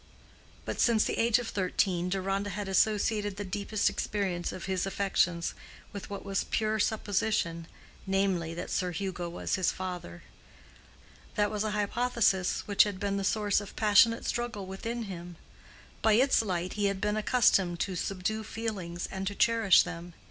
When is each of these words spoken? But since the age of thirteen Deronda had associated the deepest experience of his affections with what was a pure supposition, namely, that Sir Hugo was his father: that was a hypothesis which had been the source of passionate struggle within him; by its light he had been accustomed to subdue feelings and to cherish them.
But 0.65 0.79
since 0.81 1.03
the 1.03 1.19
age 1.19 1.37
of 1.37 1.49
thirteen 1.49 2.09
Deronda 2.09 2.49
had 2.49 2.67
associated 2.67 3.35
the 3.37 3.43
deepest 3.45 3.87
experience 3.87 4.51
of 4.51 4.65
his 4.65 4.87
affections 4.87 5.53
with 5.93 6.09
what 6.09 6.25
was 6.25 6.41
a 6.41 6.47
pure 6.47 6.79
supposition, 6.79 7.67
namely, 8.07 8.55
that 8.55 8.71
Sir 8.71 8.93
Hugo 8.93 9.29
was 9.29 9.53
his 9.53 9.71
father: 9.71 10.23
that 11.35 11.51
was 11.51 11.63
a 11.63 11.69
hypothesis 11.77 12.61
which 12.65 12.81
had 12.83 12.99
been 12.99 13.17
the 13.17 13.23
source 13.23 13.61
of 13.61 13.75
passionate 13.75 14.25
struggle 14.25 14.65
within 14.65 15.03
him; 15.03 15.35
by 16.01 16.13
its 16.13 16.41
light 16.41 16.73
he 16.73 16.85
had 16.85 16.99
been 16.99 17.15
accustomed 17.15 17.79
to 17.81 17.95
subdue 17.95 18.43
feelings 18.43 19.07
and 19.11 19.27
to 19.27 19.35
cherish 19.35 19.83
them. 19.83 20.15